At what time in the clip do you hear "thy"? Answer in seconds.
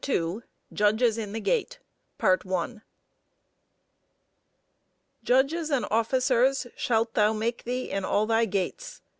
8.25-8.45